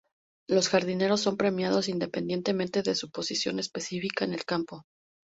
[0.49, 4.87] Los jardineros son premiados independientemente de su posición específica en el campo.